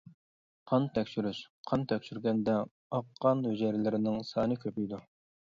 قان 0.69 0.87
تەكشۈرۈش: 0.95 1.41
قان 1.71 1.83
تەكشۈرگەندە 1.91 2.57
ئاق 2.63 3.07
قان 3.27 3.45
ھۈجەيرىلىرىنىڭ 3.49 4.19
سانى 4.33 4.61
كۆپىيىدۇ. 4.67 5.05